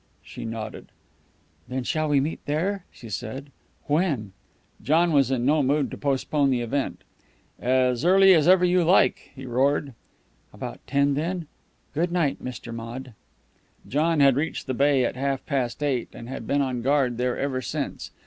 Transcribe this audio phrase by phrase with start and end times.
[0.23, 0.87] She nodded.
[1.67, 3.51] "Then shall we meet there?" she said.
[3.85, 4.31] "When?"
[4.81, 7.03] John was in no mood to postpone the event.
[7.59, 9.89] "As early as ever you like," he roared.
[9.89, 9.93] "At
[10.55, 11.45] about ten, then.
[11.93, 12.73] Good night, Mr.
[12.73, 13.13] Maude."
[13.87, 17.37] John had reached the bay at half past eight, and had been on guard there
[17.37, 18.09] ever since.